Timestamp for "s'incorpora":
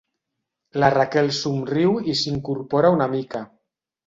2.23-2.93